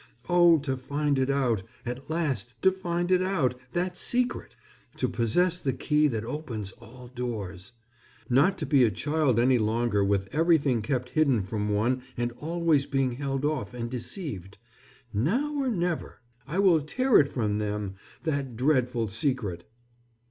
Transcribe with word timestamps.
Oh, 0.27 0.57
to 0.57 0.75
find 0.77 1.19
it 1.19 1.29
out, 1.29 1.61
at 1.85 2.09
last 2.09 2.59
to 2.63 2.71
find 2.71 3.11
it 3.11 3.21
out, 3.21 3.53
that 3.73 3.95
secret! 3.95 4.55
To 4.97 5.07
possess 5.07 5.59
the 5.59 5.73
key 5.73 6.07
that 6.07 6.25
opens 6.25 6.71
all 6.81 7.09
doors! 7.13 7.73
Not 8.27 8.57
to 8.57 8.65
be 8.65 8.83
a 8.83 8.89
child 8.89 9.39
any 9.39 9.59
longer 9.59 10.03
with 10.03 10.27
everything 10.33 10.81
kept 10.81 11.11
hidden 11.11 11.43
from 11.43 11.69
one 11.69 12.01
and 12.17 12.31
always 12.39 12.87
being 12.87 13.11
held 13.11 13.45
off 13.45 13.75
and 13.75 13.91
deceived. 13.91 14.57
Now 15.13 15.55
or 15.57 15.69
never! 15.69 16.21
I 16.47 16.57
will 16.57 16.81
tear 16.81 17.19
it 17.19 17.31
from 17.31 17.59
them, 17.59 17.93
that 18.23 18.57
dreadful 18.57 19.07
secret!" 19.07 19.69